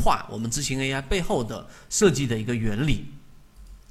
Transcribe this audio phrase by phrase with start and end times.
[0.00, 3.04] 化我们执行 AI 背后的设计的一个原理。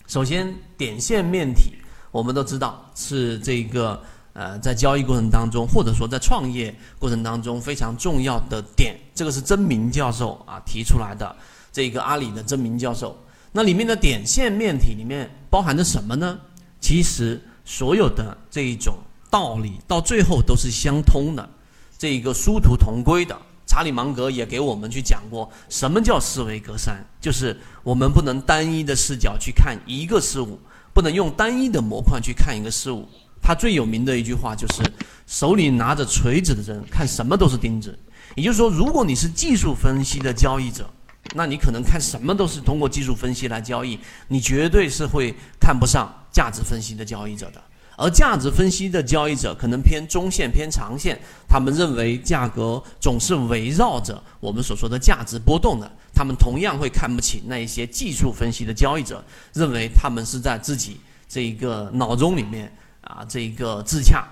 [0.08, 1.74] 首先，点线面体
[2.10, 4.02] 我们都知道是这个
[4.34, 8.96] 呃在交易过程当中，或者说在创业过程当中非常重要的点。
[9.14, 11.36] 这个是曾明教授啊提出来的，
[11.72, 13.16] 这个阿里的曾明教授。
[13.52, 16.40] 那里面的点线面体里面包含着什么呢？
[16.82, 18.96] 其实所有的这一种
[19.30, 21.50] 道理到最后都是相通的，
[21.98, 23.38] 这一个殊途同归的。
[23.70, 30.60] 查理芒格也给我们去讲过，什么叫思维隔山，就是我们不能单一的视角去看一个事物，
[30.92, 33.08] 不能用单一的模块去看一个事物。
[33.40, 34.82] 他最有名的一句话就是：
[35.28, 37.98] 手里拿着锤子的人看什么都是钉子。
[38.36, 40.90] 也就是说，如果你是技术分析的交易者。
[41.36, 44.00] 那你可能看什么都是通过技术分析来交易，
[44.30, 47.62] 你绝对是会看不上价值分析的交易者的。
[48.00, 55.92] 而价值分析的交易者可能偏中线、偏长线，他们认为价格总是围绕着我们所说的价值波动的。
[56.14, 59.22] 他们同样会看不起那一些技术分析的交易者，
[59.54, 64.26] 认为他们是在自己这一个脑中里面啊这一个自洽。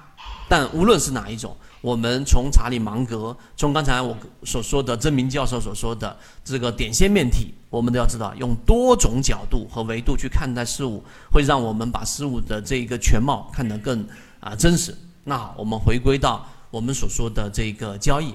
[0.48, 1.56] 但无论是哪一种。
[1.81, 14.05] 我们从查理芒格，从刚才我所说的曾明教授所说的这个点线面体，我们都要知道，用多种角度和维度去看待事物，会让我们把事物的这一个全貌看得更
[14.39, 14.95] 啊真实。
[15.23, 18.33] 那好，我们回归到我们所说的这个交易。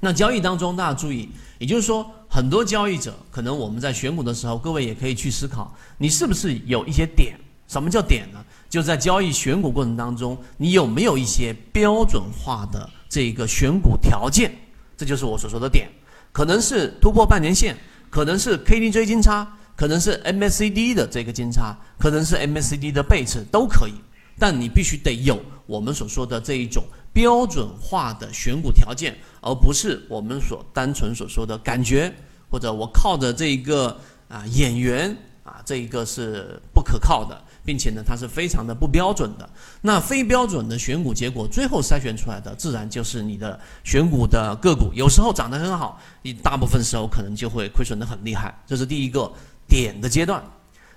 [0.00, 7.38] 那交易当中，大家注意，也就是说，很多交易者可能我们在选股的时候，各位也可以去思考，你是不是有一些点？
[7.66, 8.44] 什么叫点呢？
[8.76, 14.52] 就在交易选股过程当中，你有没有一些标准化的这个选股条件？
[14.98, 15.88] 这就是我所说的点，
[16.30, 17.74] 可能是突破半年线，
[18.10, 23.94] 可能是 KDJ 金叉，可能是 MACD 的这个金叉，可能是 MACD 的背驰都可以。
[24.38, 32.12] 但你必须得有我们所说的这一种标准化的选股条件，而不是我们所单纯所说的感觉，
[32.50, 37.42] 或者我靠着这一个啊演员啊，这一个是不可靠的。
[37.66, 39.46] 并且呢，它是非常的不标准的。
[39.82, 48.56] 那非标准的选股结果，最后筛选出来的，自然就是你的选股的个股，有时候涨得很好，你大部分时候可能就会亏损的很厉害。
[48.66, 49.30] 这是第一个
[49.68, 50.42] 点的阶段。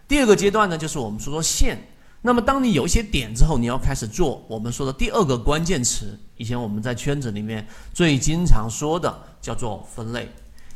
[0.07, 1.77] 第二个阶段呢，就是我们说说线。
[2.21, 6.19] 那么，当你有一些点之后，你要开始做我们说的第二个关键词。
[6.35, 10.29] 以前我们在圈子里面最经常说的叫做分类，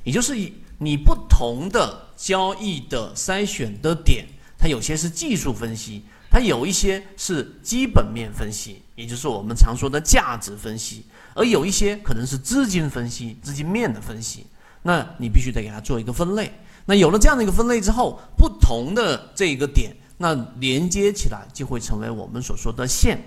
[0.03, 4.25] 也就是以你不同的交易的筛选的点。
[4.63, 6.01] 它有些是技术分析，
[6.31, 11.03] 它有一些是基本面分析，也就是我们常说的价值分析，
[11.35, 14.47] 而有一些可能是资金分析、资金面的分析。
[14.81, 16.49] 那你必须得给它做一个分类。
[16.85, 23.21] 那有了这样的一个分类之后，不同的这一个点，那连接起来就会成为我们所说的线。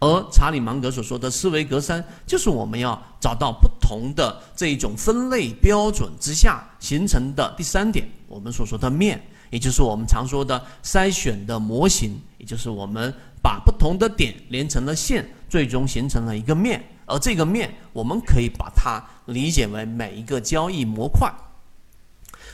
[0.00, 9.24] 而查理芒格所说的思维格栅，就是我们要找到不同的这一种分类标准之下形成的第三点，我们所说的面。
[9.50, 13.12] 也就是我们常说的筛选的模型，也就是我们
[13.42, 16.82] 把不同的点连成了线，最终形成了一个面。
[17.06, 21.32] 而这个面，我们可以把它理解为每一个交易模块。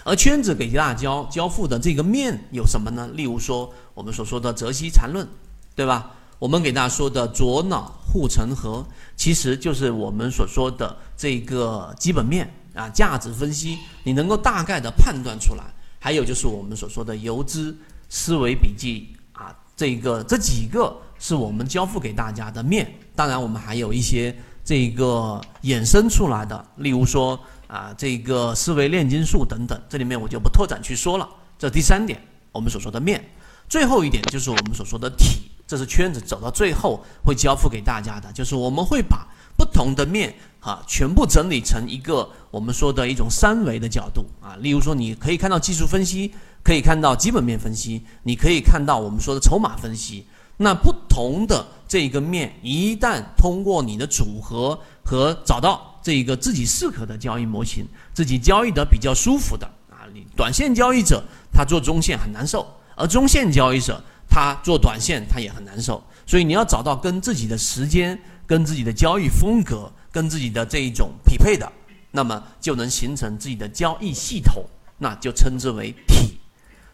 [0.04, 3.08] 而圈子给大家交交付的这个面有什么呢？
[3.14, 5.26] 例如说，我们所说的泽西缠论，
[5.74, 6.10] 对吧？
[6.38, 8.84] 我们给大家说的左脑护城河，
[9.16, 15.62] 其实就是我们所说的这个基本面啊，价值分析，你能够大概的判断出来。
[16.04, 22.92] 还有就是我们所说的游资思维笔记啊，这个这几个是我们交付给大家的面。
[23.14, 31.28] 当然，我们还有一些这个衍生出来的，例如说啊，这个思维炼金术等等，这里面我就不拓展去说了。
[31.56, 32.20] 这第三点，
[32.50, 33.24] 我们所说的面。
[33.68, 39.28] 最后一点就是我们所说的体，这是圈子走到最后会交付给大家的，就是我们会把
[39.62, 40.34] 不同的面。
[40.62, 50.24] 啊，全部整理成一个我们说的一种三维的角度啊，例如说，你可以看到技术分析，可以看到基本面分析，你可以看到我们说的筹码分析。
[50.58, 57.84] 那不同的这个面，一旦通过你的组合和找到这一个自己适合的交易模型，
[58.14, 62.64] 自己交易的比较舒服的啊，你短线交易者他做中线很难受，
[62.94, 68.16] 而中线交易者他做短线他也很难受，所以你要找到跟自己的时间、
[68.52, 69.90] 跟自己的交易风格。
[70.12, 71.66] 跟自己的这一种匹配的，
[72.10, 74.62] 那么就能形成自己的交易系统，
[74.98, 76.36] 那就称之为体。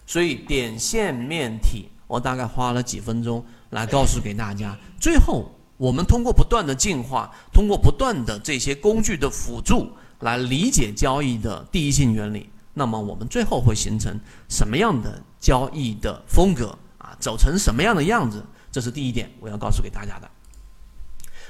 [0.06, 4.78] 所以点线面体，我大概花了几分钟来告诉给大家。
[5.00, 9.90] 最后，我们通过不断的进化，通过不断的这些工具的辅助
[10.20, 14.16] 来理解交易的第一性原理，那么我们最后会形成
[14.48, 17.16] 什么样的交易的风格啊？
[17.18, 18.46] 走成什么样的样子？
[18.70, 20.30] 这是第一点，我要告诉给大家的。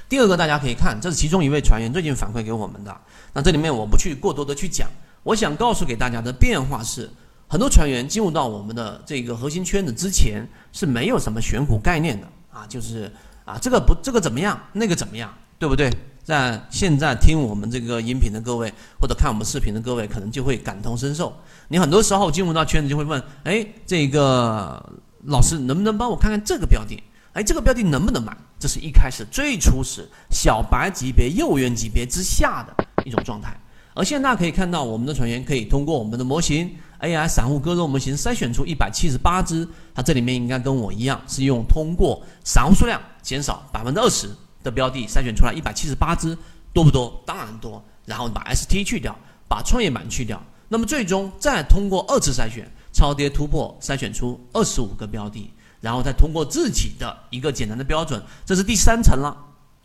[0.09, 2.97] 第二个，大家可以看，这是其中一位船员最近反馈给我们的。
[3.31, 4.89] 那这里面我不去过多的去讲，
[5.21, 7.07] 我想告诉给大家的变化是，
[7.47, 13.11] 很多船员进入到我们的这个核心圈子之前是没有什么选股概念的啊，就是
[13.45, 15.91] 啊这个不这个怎么样，那个怎么样，对不对？
[16.23, 21.31] 在现在听我们这个音频的各位，或者看我们视频的各位，可能就会感同身受。
[21.67, 24.91] 你很多时候进入到圈子就会问，哎，这个
[25.25, 27.01] 老师能不能帮我看看这个标的？
[27.33, 28.35] 哎，这个标的能不能买？
[28.57, 33.55] 这是一开始最初始小白级别、幼员级别之下的一种状态。
[33.93, 44.29] 而现在大家可以看到，我们的船员可以通过我们的模型 AI 散户割肉模型筛选出一百七十八只，它这里面应该跟我一样，是用通过散户数量减少百分之二十
[44.63, 46.37] 的标的筛选出来一百七十八只，
[46.73, 47.21] 多不多？
[47.25, 47.83] 当然多。
[48.05, 49.15] 然后把 ST 去掉，
[49.47, 55.51] 把创业板去掉，那么最终再通过二次筛选超跌突破筛选出二十五个标的。
[55.81, 59.35] 然后再通过自己的一个简单的标准，这是第三层了，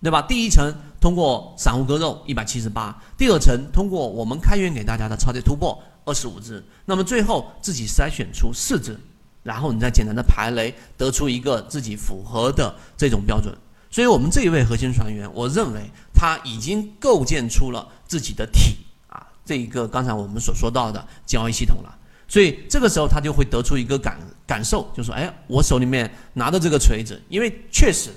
[0.02, 0.20] 对吧？
[0.23, 8.99] 第一层通过散户割肉一百七十八，第二层通过我们开源给大家的超跌突破二十五只，那么最后自己筛选出四只，
[9.43, 13.56] 然后你再简单的排雷，得出一个自己符合的这种标准。
[13.91, 21.96] 所以我们这一位核心船员，我认为他已经构建出了自己的体啊，这一个刚才我们所说到的交易系统了。
[22.34, 28.10] 所以这个时候他就会得出一个感感受，就说：“哎，我手里面拿的这个锤子，因为确实，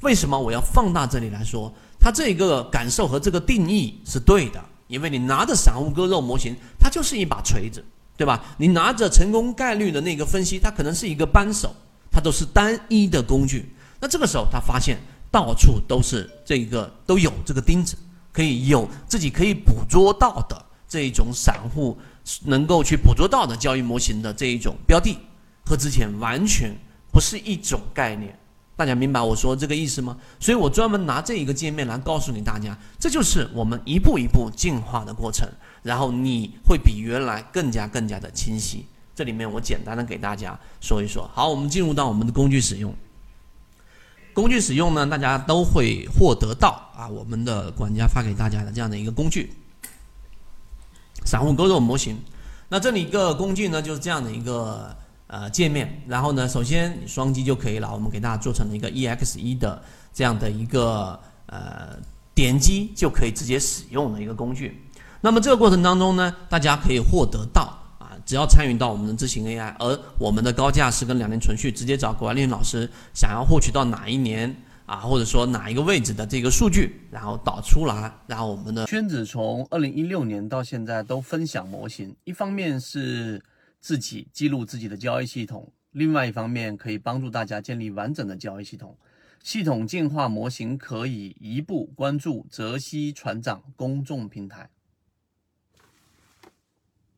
[0.00, 1.72] 为什么我要放大这里来说？
[2.00, 7.84] 他这个感受和这个定义是对的，因为你拿着散户割肉模型，它就是一把锤子，
[8.16, 8.44] 对吧？
[8.58, 11.72] 你拿着成功概率的那个分析，它可能是一个扳手，
[12.10, 13.72] 它都是单一的工具。
[14.00, 14.98] 那这个时候他发现
[15.30, 17.96] 到处都是这个都有这个钉子，
[18.32, 21.96] 可以有自己可以捕捉到的这一种散户。”
[22.44, 25.18] 能够去捕捉到的交易模型的这一种标的，
[25.64, 26.74] 和之前完全
[27.12, 28.38] 不是一种概念，
[28.76, 30.16] 大家明白我说这个意思吗？
[30.40, 35.48] 所以我专门拿这一个界面来告诉你大家，这就是我们一步一步进化的过程，
[35.82, 38.86] 然后你会比原来更加更加的清晰。
[39.14, 41.30] 这里面我简单的给大家说一说。
[41.32, 42.92] 好，我们进入到我们的工具使用。
[44.32, 49.52] 工具使用呢，大家都会获得到啊，我们的管家发给大家的这样的一个工具。
[51.24, 52.16] 散户割肉模型，
[52.68, 54.94] 那这里一个工具呢，就是这样的一个
[55.26, 56.02] 呃界面。
[56.06, 57.90] 然后呢，首先你双击就可以了。
[57.92, 59.82] 我们给大家做成了一个 exe 的
[60.12, 61.96] 这样的一个呃
[62.34, 64.80] 点击就可以直接使用的一个工具。
[65.20, 67.62] 那么这个过程当中呢，大家可以获得到
[67.98, 74.54] 啊，只要参与到我们的知行 AI，而我们的高价是跟两年存续，直接找管理老师，想要获取到哪一年。
[74.86, 83.42] 啊，或者说哪一个位置的这个数据，然后导出来，然后我们的圈子从二零一六年到现在都分享模型，一方面是
[83.80, 88.96] 自己记录自己的交易系统，另外一方面可以帮助大家建立完整的交易系统。
[89.42, 94.70] 系统进化模型可以一步关注泽西船长公众平台。